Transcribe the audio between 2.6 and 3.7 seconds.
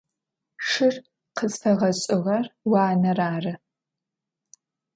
уанэр ары.